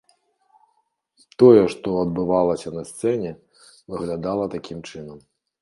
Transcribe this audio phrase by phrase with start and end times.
[1.43, 3.31] Тое, што адбывалася на сцэне,
[3.95, 5.17] выглядала такім чынам.